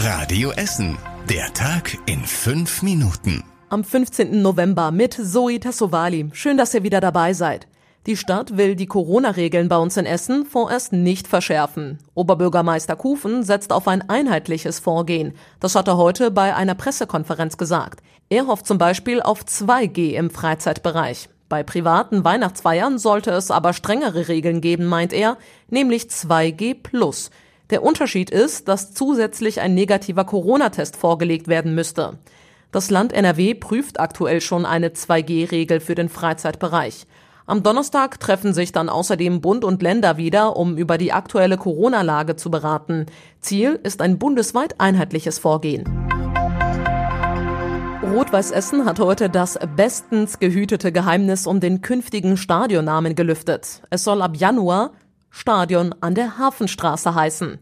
[0.00, 0.96] Radio Essen.
[1.28, 3.42] Der Tag in fünf Minuten.
[3.68, 4.42] Am 15.
[4.42, 6.30] November mit Zoe Tassovali.
[6.34, 7.66] Schön, dass ihr wieder dabei seid.
[8.06, 11.98] Die Stadt will die Corona-Regeln bei uns in Essen vorerst nicht verschärfen.
[12.14, 15.32] Oberbürgermeister Kufen setzt auf ein einheitliches Vorgehen.
[15.58, 17.98] Das hat er heute bei einer Pressekonferenz gesagt.
[18.28, 21.28] Er hofft zum Beispiel auf 2G im Freizeitbereich.
[21.48, 25.38] Bei privaten Weihnachtsfeiern sollte es aber strengere Regeln geben, meint er,
[25.68, 27.30] nämlich 2G plus.
[27.70, 32.18] Der Unterschied ist, dass zusätzlich ein negativer Corona-Test vorgelegt werden müsste.
[32.72, 37.06] Das Land NRW prüft aktuell schon eine 2G-Regel für den Freizeitbereich.
[37.44, 42.36] Am Donnerstag treffen sich dann außerdem Bund und Länder wieder, um über die aktuelle Corona-Lage
[42.36, 43.06] zu beraten.
[43.40, 45.84] Ziel ist ein bundesweit einheitliches Vorgehen.
[48.02, 53.82] Rot-Weiß Essen hat heute das bestens gehütete Geheimnis um den künftigen Stadionnamen gelüftet.
[53.90, 54.92] Es soll ab Januar
[55.30, 57.58] Stadion an der Hafenstraße heißen.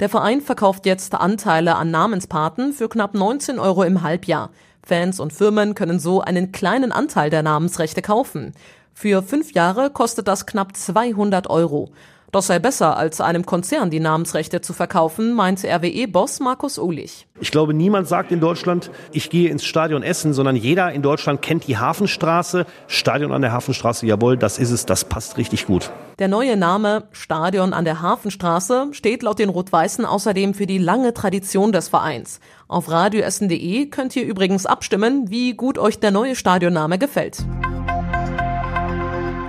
[0.00, 4.50] Der Verein verkauft jetzt Anteile an Namenspaten für knapp 19 Euro im Halbjahr.
[4.82, 8.54] Fans und Firmen können so einen kleinen Anteil der Namensrechte kaufen.
[8.94, 11.90] Für fünf Jahre kostet das knapp 200 Euro.
[12.32, 17.26] Das sei besser, als einem Konzern die Namensrechte zu verkaufen, meint RWE-Boss Markus Uhlich.
[17.40, 21.42] Ich glaube, niemand sagt in Deutschland, ich gehe ins Stadion Essen, sondern jeder in Deutschland
[21.42, 22.66] kennt die Hafenstraße.
[22.86, 25.90] Stadion an der Hafenstraße, jawohl, das ist es, das passt richtig gut.
[26.20, 31.14] Der neue Name Stadion an der Hafenstraße steht laut den Rot-Weißen außerdem für die lange
[31.14, 32.38] Tradition des Vereins.
[32.68, 37.44] Auf radioessen.de könnt ihr übrigens abstimmen, wie gut euch der neue Stadionname gefällt.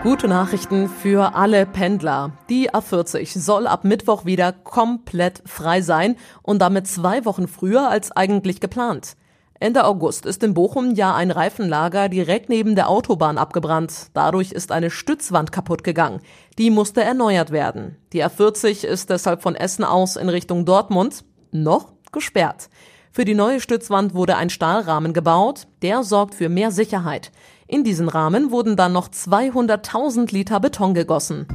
[0.04, 2.32] Gute Nachrichten für alle Pendler.
[2.50, 8.12] Die A40 soll ab Mittwoch wieder komplett frei sein und damit zwei Wochen früher als
[8.12, 9.16] eigentlich geplant.
[9.60, 14.08] Ende August ist in Bochum ja ein Reifenlager direkt neben der Autobahn abgebrannt.
[14.16, 16.22] Dadurch ist eine Stützwand kaputt gegangen.
[16.58, 17.96] Die musste erneuert werden.
[18.12, 22.70] Die A40 ist deshalb von Essen aus in Richtung Dortmund noch gesperrt.
[23.12, 25.68] Für die neue Stützwand wurde ein Stahlrahmen gebaut.
[25.84, 27.32] Der sorgt für mehr Sicherheit.
[27.72, 31.48] In diesen Rahmen wurden dann noch 200.000 Liter Beton gegossen.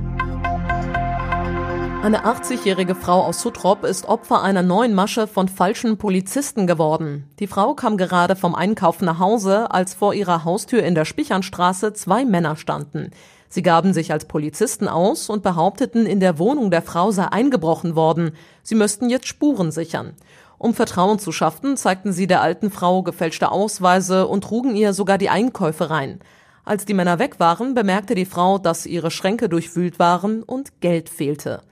[2.02, 7.28] Eine 80-jährige Frau aus Suttrop ist Opfer einer neuen Masche von falschen Polizisten geworden.
[7.38, 11.92] Die Frau kam gerade vom Einkauf nach Hause, als vor ihrer Haustür in der Spichernstraße
[11.92, 13.10] zwei Männer standen.
[13.50, 17.94] Sie gaben sich als Polizisten aus und behaupteten, in der Wohnung der Frau sei eingebrochen
[17.94, 18.32] worden.
[18.62, 20.14] Sie müssten jetzt Spuren sichern.
[20.58, 25.18] Um Vertrauen zu schaffen, zeigten sie der alten Frau gefälschte Ausweise und trugen ihr sogar
[25.18, 26.20] die Einkäufe rein.
[26.64, 31.08] Als die Männer weg waren, bemerkte die Frau, dass ihre Schränke durchwühlt waren und Geld
[31.08, 31.62] fehlte.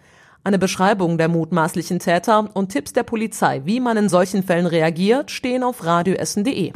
[0.45, 5.31] Eine Beschreibung der mutmaßlichen Täter und Tipps der Polizei, wie man in solchen Fällen reagiert,
[5.31, 6.73] stehen auf radioessen.de.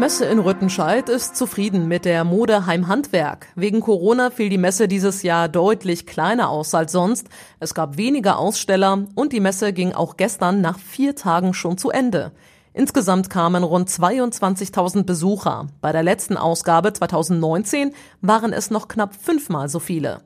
[0.00, 3.48] Messe in Rüttenscheid ist zufrieden mit der Mode Heimhandwerk.
[3.54, 7.28] Wegen Corona fiel die Messe dieses Jahr deutlich kleiner aus als sonst.
[7.58, 11.90] Es gab weniger Aussteller und die Messe ging auch gestern nach vier Tagen schon zu
[11.90, 12.32] Ende.
[12.72, 15.66] Insgesamt kamen rund 22.000 Besucher.
[15.82, 20.22] Bei der letzten Ausgabe 2019 waren es noch knapp fünfmal so viele.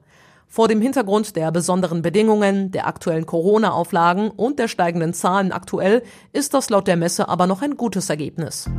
[0.47, 6.55] Vor dem Hintergrund der besonderen Bedingungen, der aktuellen Corona-Auflagen und der steigenden Zahlen aktuell ist
[6.55, 8.71] das laut der Messe aber noch ein gutes Ergebnis.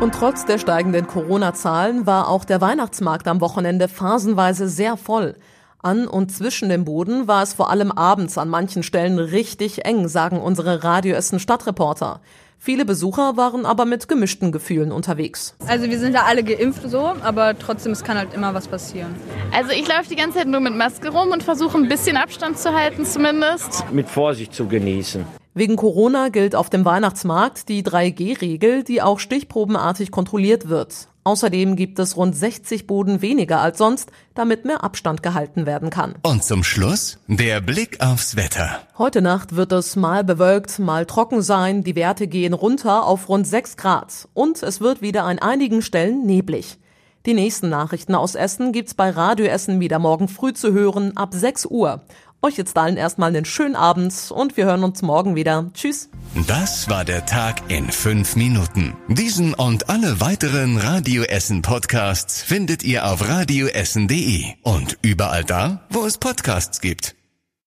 [0.00, 5.34] Und trotz der steigenden Corona-Zahlen war auch der Weihnachtsmarkt am Wochenende phasenweise sehr voll.
[5.82, 10.06] An und zwischen dem Boden war es vor allem abends an manchen Stellen richtig eng,
[10.06, 12.20] sagen unsere Radio Essen Stadtreporter.
[12.58, 15.56] Viele Besucher waren aber mit gemischten Gefühlen unterwegs.
[15.66, 19.16] Also wir sind ja alle geimpft so, aber trotzdem, es kann halt immer was passieren.
[19.52, 22.56] Also ich laufe die ganze Zeit nur mit Maske rum und versuche ein bisschen Abstand
[22.56, 23.84] zu halten zumindest.
[23.92, 25.37] Mit Vorsicht zu genießen.
[25.58, 31.08] Wegen Corona gilt auf dem Weihnachtsmarkt die 3G-Regel, die auch stichprobenartig kontrolliert wird.
[31.24, 36.14] Außerdem gibt es rund 60 Boden weniger als sonst, damit mehr Abstand gehalten werden kann.
[36.22, 38.82] Und zum Schluss der Blick aufs Wetter.
[38.98, 41.82] Heute Nacht wird es mal bewölkt, mal trocken sein.
[41.82, 44.28] Die Werte gehen runter auf rund 6 Grad.
[44.34, 46.78] Und es wird wieder an einigen Stellen neblig.
[47.26, 51.34] Die nächsten Nachrichten aus Essen gibt's bei Radio Essen wieder morgen früh zu hören ab
[51.34, 52.02] 6 Uhr.
[52.40, 55.70] Euch jetzt allen erstmal einen schönen Abend und wir hören uns morgen wieder.
[55.74, 56.08] Tschüss.
[56.46, 58.96] Das war der Tag in fünf Minuten.
[59.08, 66.06] Diesen und alle weiteren Radio Essen Podcasts findet ihr auf radioessen.de und überall da, wo
[66.06, 67.17] es Podcasts gibt.